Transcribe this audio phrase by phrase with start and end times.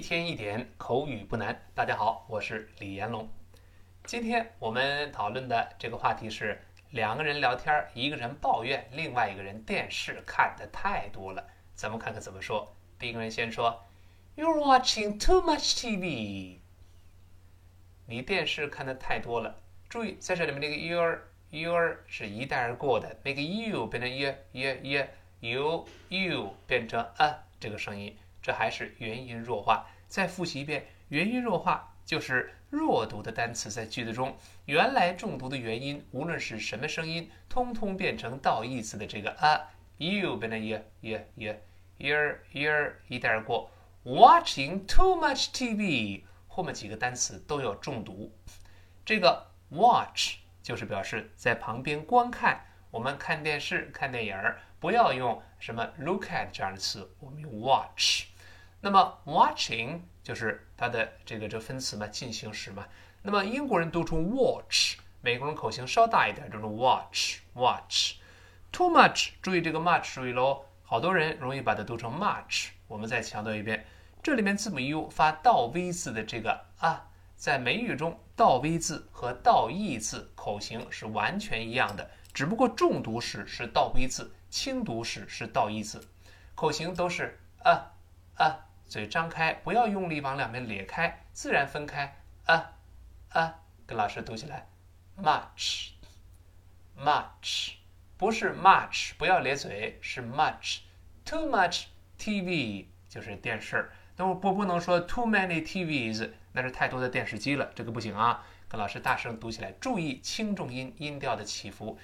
[0.00, 1.60] 一天一点口语不难。
[1.74, 3.28] 大家好，我是李延龙。
[4.04, 6.58] 今天我们讨论的这个话题是
[6.88, 11.46] 两个人聊天，一个人抱怨另外一个人电视看的太多了。
[11.74, 12.74] 咱们看看怎么说。
[12.98, 13.84] 第一个人先说
[14.36, 16.60] ：“You're watching too much TV。”
[18.08, 19.60] 你电视看的太多了。
[19.90, 21.18] 注意在这里面那个 “your
[21.50, 28.16] your” 是一带而过的，那个 “you” 变成 “ye ye ye”，“you you” 变成 “a” 这个声音。
[28.42, 29.86] 这还是元音弱化。
[30.10, 43.70] 再复习一遍，元音弱化就是弱读的单词在句子中，原来重读的元音，无论是什么声音，通通变成倒义词的这个 a，you 变成 ye ye ye，ear ear 一带而过。
[44.02, 48.34] Watching too much TV，后面几个单词都要重读。
[49.04, 52.66] 这个 watch 就是表示在旁边观看。
[52.90, 58.24] 我们看电视、看电影儿，不要用什么 look at 这样的词，我们用 watch。
[58.80, 62.86] 那么 watching 就是它的这个这分词嘛，进行时嘛。
[63.22, 68.14] 那么英国人读成 watch，美国人口型稍大一点，就是 watch watch。
[68.72, 72.68] Too much，注意这个 much，注意喽，好多人容易把它读成 much。
[72.88, 73.84] 我们再强调一遍，
[74.22, 86.02] 这里面字母 u 发倒 v 字的这个啊，在美语中倒 v 字和倒 e 字口型是完全一样的，只不过重读时是倒 v 字，轻读时是倒 e 字，
[86.54, 87.92] 口型都是啊
[88.36, 88.66] 啊。
[88.90, 92.16] 嘴张开，不要用力往两边咧开，自然分开。
[92.46, 92.72] 啊
[93.28, 94.66] 啊，跟老师读起来
[95.16, 95.84] ，much，much，
[98.16, 100.80] 不是 much，不要咧嘴，是 much。
[101.24, 101.84] Too much
[102.18, 108.44] TV 就是电视，那我不不能说 too many TVs，那是太多的电视机了，这个不行啊。
[108.68, 111.96] 跟老师大声读起来，注意轻重音音调的起伏。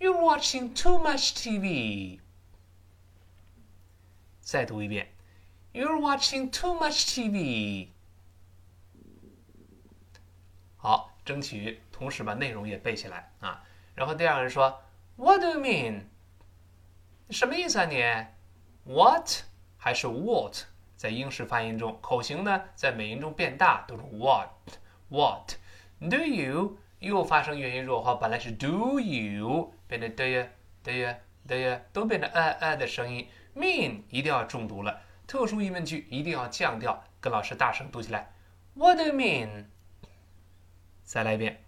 [0.00, 2.18] You're watching too much TV。
[4.40, 5.11] 再读一遍。
[5.72, 7.88] You're watching too much TV。
[10.76, 13.64] 好，争取同时把内容也背下来啊。
[13.94, 14.82] 然后第二个人说
[15.16, 16.02] ：“What do you mean？
[17.30, 18.02] 什么意思啊你
[18.84, 19.44] ？What
[19.78, 20.64] 还是 What？
[20.96, 24.50] 在英式发音中，口型呢在美音中变大，都是 What
[25.08, 25.54] What。
[26.00, 30.46] Do you 又发生元音弱化，本来是 Do you 变成 Do you
[30.82, 31.14] Do you
[31.48, 33.28] Do you 都变成呃呃的声音。
[33.56, 35.00] Mean 一定要重读了。
[35.32, 38.30] 特殊疑问句一定要降调，跟老师大声读起来。
[38.74, 39.64] What do you mean？
[41.04, 41.64] 再来一遍。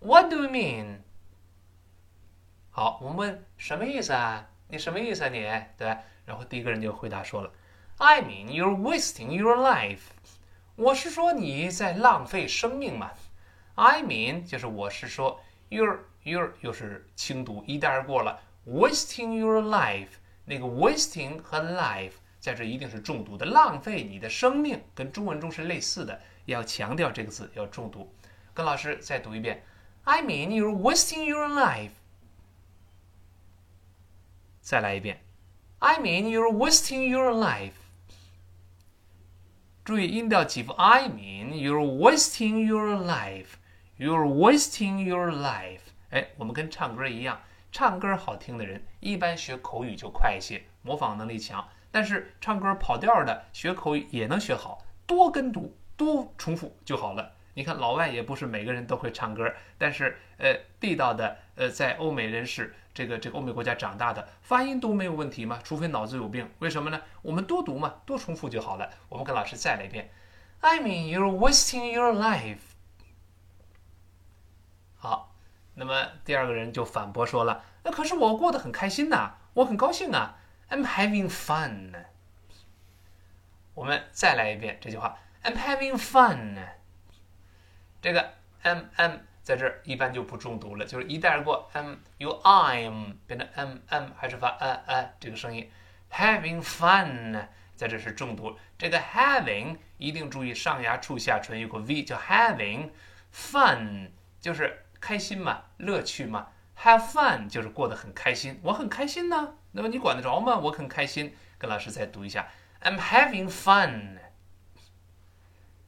[0.00, 0.98] What do you mean？
[2.70, 4.46] 好，我们问什么意思啊？
[4.68, 5.28] 你什么意思啊？
[5.30, 5.40] 你
[5.78, 7.50] 对然后第一个人就回答说了
[7.96, 10.02] ：I mean you're wasting your life。
[10.76, 13.12] 我是说你在浪费生命嘛。
[13.76, 18.38] I mean 就是我是说，you're you're 又是轻读，一带而过了。
[18.66, 20.10] Wasting your life，
[20.44, 22.12] 那个 wasting 和 life。
[22.38, 28.12] 在这一定是重读的，浪费你的生命，跟中文中是类似的，要强调这个字要重读。
[28.54, 29.64] 跟老师再读一遍
[30.04, 31.90] ，I mean you're wasting your life。
[34.60, 35.20] 再来一遍
[35.78, 37.72] ，I mean you're wasting your life。
[39.84, 45.80] 注意音调起伏，I mean you're wasting your life，you're wasting your life。
[46.10, 47.40] 哎，我们跟唱歌一样，
[47.72, 51.66] 唱歌好听的人一般学口语就快一些，模仿能力强。
[51.90, 57.32] 但是唱歌跑调的学口语也能学好，多跟读多重复就好了。
[57.54, 65.58] 你看老外也不是每个人都会唱歌，但是呃地道的呃在欧美人士这个这个欧美国家长大的发音都没有问题嘛？
[65.64, 66.48] 除非脑子有病。
[66.60, 67.00] 为什么呢？
[67.20, 68.88] 我们多读嘛，多重复就好了。
[69.08, 70.08] 我们跟老师再来一遍
[70.60, 72.58] ，I mean you're wasting your life。
[74.96, 75.34] 好，
[75.74, 80.36] 那么第二个人就反驳说了，那可是我过得很开心呐，我很高兴啊。
[80.70, 82.04] I'm having fun。
[83.74, 86.58] 我们再来一遍这句话：I'm having fun。
[88.02, 91.70] 这个 m m 在这儿一般就不重读了，就是一带而过。
[91.72, 95.70] m 由 I'm 变成 m m，还是发 a a 这个声音。
[96.10, 98.58] Having fun 在这是重读。
[98.76, 102.90] 这个 having 一定注意上牙触下唇有个 v，叫 having
[103.32, 104.10] fun，
[104.40, 106.48] 就是开心嘛，乐趣嘛。
[106.80, 109.54] Have fun 就是过得很开心，我很开心呢。
[109.72, 110.56] 那么你管得着吗？
[110.56, 111.34] 我很开心。
[111.58, 112.48] 跟老师再读一下
[112.82, 114.18] ，I'm having fun。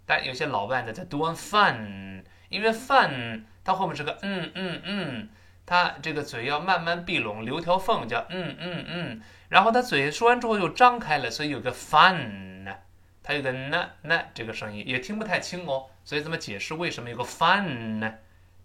[0.05, 5.29] 但有些老外呢在读完 fun，因为 fun 它后面是个嗯嗯嗯，
[5.65, 9.23] 他这个嘴要慢慢闭拢，留条缝叫嗯嗯嗯。
[9.49, 12.75] 然后他嘴说完之后又张开了，所以有个 fun，呢
[13.23, 15.87] 它有个呢呢这个声音也听不太清哦。
[16.05, 18.15] 所以怎么解释为什么有个 fun 呢？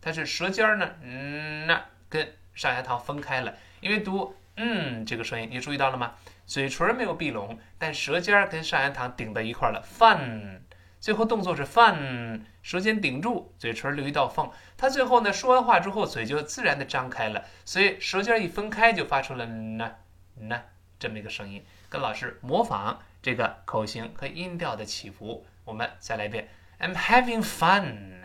[0.02, 1.86] 它是舌尖呢，嗯那。
[2.08, 6.14] 跟上牙膛分开了，因为读嗯这个声音，你注意到了吗？
[6.46, 9.84] 嘴唇没有闭拢，但舌尖跟上牙膛顶到一块了。
[9.84, 10.60] fun，
[11.00, 14.50] 最后动作是 fun，舌尖顶住，嘴唇留一道缝。
[14.78, 19.92] 他最后呢说完话之后，嘴就自然的张开了，所以舌尖一分开就发出了呢
[20.36, 20.62] 呢
[20.98, 21.66] 这么一个声音。
[21.90, 26.48] 跟老师模仿这个口型和音调的起伏，我们再来一遍。
[26.80, 28.22] I'm having fun，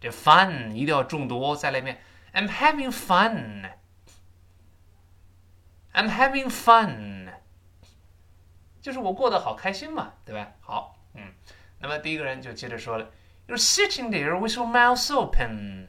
[0.00, 1.54] 这 fun 一定要重读。
[1.54, 2.00] 再来一遍。
[2.32, 3.70] I'm having fun。
[5.96, 7.30] I'm having fun，
[8.82, 10.52] 就是我过得好开心嘛，对吧？
[10.60, 11.32] 好，嗯，
[11.78, 13.10] 那么第一个人就接着说了
[13.48, 15.88] ，You're sitting there with your mouth open。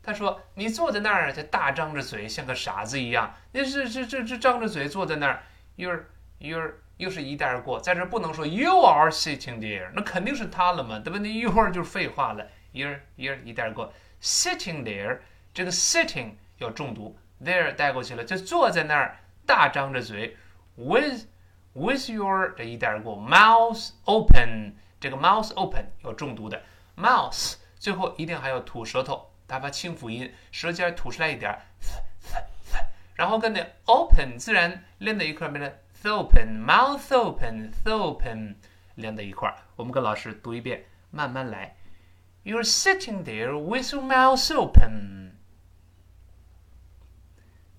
[0.00, 3.34] 他说你坐在那儿，就大张着嘴，像个傻子一样。
[3.50, 5.42] 你是这这这张着嘴坐在那儿
[5.76, 6.04] ，You're
[6.38, 11.18] you're 又是一带而过，在这不能说 You are sitting there，那肯定是他了嘛，对吧？
[11.18, 15.18] 那一会儿就是废话了，You're you're 一带而过，sitting there，
[15.52, 17.18] 这个 sitting 要重读。
[17.42, 20.36] There 带过去了，就坐在那儿，大张着嘴
[20.76, 21.26] ，with
[21.74, 26.62] with your 这一带而过，mouth open 这个 mouth open 要重读的
[26.96, 31.54] ，mouth 最后一定还要吐舌头，打发清辅音，舌尖吐出来一点，
[33.14, 38.56] 然后跟那 open 自然连在一块儿，变成 open mouth open th open
[38.94, 39.56] 连在一块儿。
[39.76, 41.76] 我们跟老师读一遍，慢慢来。
[42.44, 45.36] You're sitting there with your mouth open.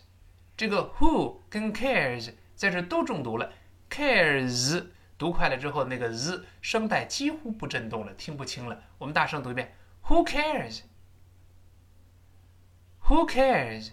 [0.57, 3.53] 这个 who 跟 cares 在这都重读了
[3.89, 4.87] ，cares。
[5.21, 8.81] 读快了之后，那个 z 声带几乎不震动了，听不清了。
[8.97, 9.75] 我们大声读一遍
[10.07, 10.25] ：Who
[13.05, 13.91] cares？Who cares？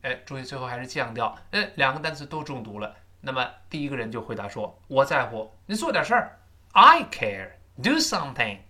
[0.00, 1.36] 哎，注意最后还是降调。
[1.50, 2.96] 哎，两个单词都中毒了。
[3.20, 6.38] 那么第一个人就回答说：“我在乎，你做点事儿。
[6.72, 7.50] ”I care.
[7.76, 8.60] Do something.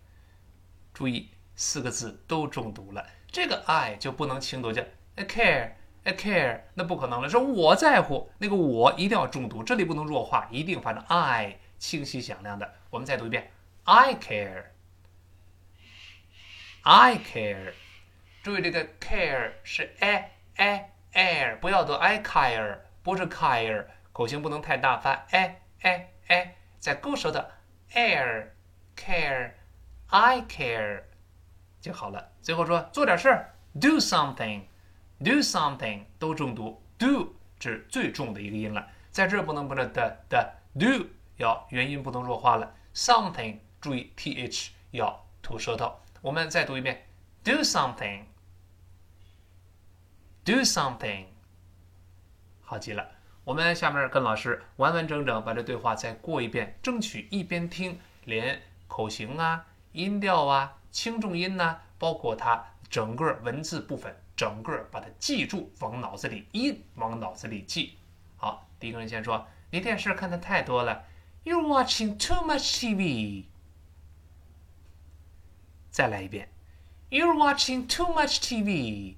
[0.93, 3.07] 注意四个字都中毒了。
[3.31, 4.83] 这个 I 就不能轻读，叫
[5.15, 5.75] I care.
[6.03, 6.63] I care.
[6.75, 7.29] 那不可能了。
[7.29, 11.61] 说我在乎，那个我一定要重读，这里不能弱化，一定发成 I。
[11.79, 13.51] 清晰响亮的，我们再读一遍
[13.85, 14.65] ：I care,
[16.83, 17.73] I care。
[18.43, 27.53] 注意这个 care 是 a a air，不要读 I care，不是 care，口型不能太大，发 a a a，在勾舌的
[27.93, 28.49] air
[28.97, 29.53] care
[30.09, 31.03] I care
[31.81, 32.33] 就好了。
[32.43, 41.07] 最后说做点事儿，do something，do something 都重读，do 是最重的一个音了，在这不能不能的的 do。
[41.39, 45.99] 要元音不能弱化了，something 注意 th 要吐舌头。
[46.21, 47.07] 我们再读一遍
[47.45, 48.25] ，do something，do
[50.63, 51.27] something，
[52.61, 53.13] 好极了。
[53.45, 67.97] 我们下面跟老师完完整整把这对话再过一遍，争取一边听，连口型啊、音调啊、轻重音呐，包括它整个文字部分，整个把它记住，往脑子里印，往脑子里记。
[68.37, 71.05] 好，第一个人先说，你电视看的太多了。
[71.48, 73.46] You're watching too much TV.
[75.92, 76.50] 再来一遍。
[77.10, 79.16] You're watching too much TV.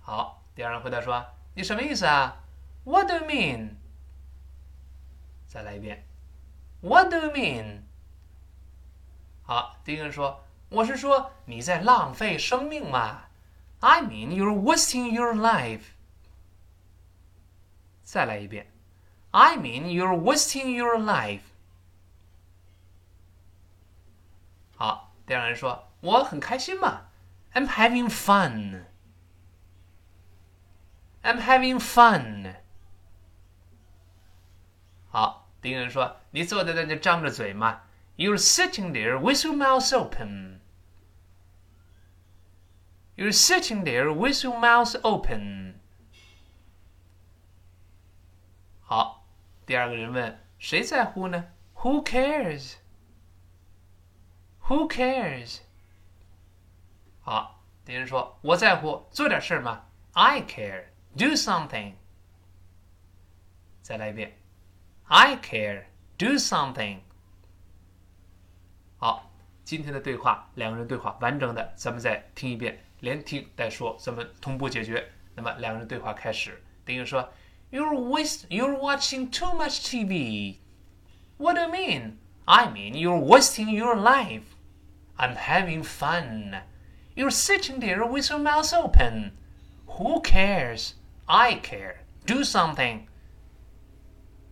[0.00, 2.36] 好，第二人回答说：“你什么意思啊？”
[2.84, 3.74] What do you mean？
[5.48, 6.04] 再来一遍。
[6.80, 7.80] What do you mean？
[9.42, 13.24] 好，第一个人说：“我是说你在浪费生命嘛。”
[13.80, 15.82] I mean you're wasting your life。
[18.02, 18.70] 再来一遍。
[19.34, 21.42] I mean, you're wasting your life.
[24.76, 27.02] 好，第二个人说我很开心嘛，
[27.52, 28.86] I'm having fun.
[31.22, 32.56] I'm having fun.
[35.10, 37.82] 好，第一个人说你坐在那就张着嘴嘛，
[38.16, 40.60] You're sitting there with your mouth open.
[43.16, 45.74] You're sitting there with your mouth open.
[48.80, 49.13] 好。
[49.65, 51.45] 第二个人问：“谁在乎呢
[51.77, 52.77] ？”Who cares？Who
[54.87, 55.61] cares？
[57.21, 59.85] 好，敌人说：“我在乎，做点事儿嘛。
[60.13, 60.85] ”I care.
[61.17, 61.93] Do something.
[63.81, 64.37] 再来一遍
[65.05, 65.85] ：I care.
[66.17, 66.99] Do something.
[68.97, 69.31] 好，
[69.63, 75.11] 今天的对话，两个人对话完整的，咱们再听一遍，连听带说，咱们同步解决。
[75.33, 77.27] 那么两个人对话开始，敌人说。
[77.74, 78.46] You're waste.
[78.50, 80.58] You're watching too much TV.
[81.38, 82.18] What do you mean?
[82.46, 84.56] I mean you're wasting your life.
[85.16, 86.62] I'm having fun.
[87.14, 89.32] You're sitting there with your mouth open.
[89.98, 90.94] Who cares?
[91.28, 92.04] I care.
[92.26, 93.06] Do something.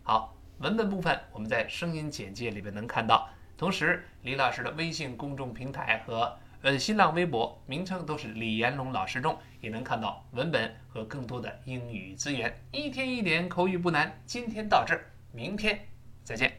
[0.03, 3.29] 好，文本部分我们在声音简介里边能看到。
[3.57, 12.58] 同时，李老师的微信公众平台和 呃新浪微博名称都是李彦龙老师中，也能看到文本和更多的英语资源。
[12.72, 15.78] 一天一点口语不难，今天到这儿，明天
[16.24, 16.54] 再见。